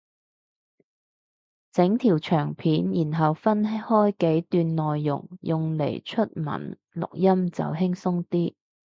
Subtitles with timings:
[1.73, 8.55] 整條長片然後分開幾段內容用嚟出文錄音就輕鬆啲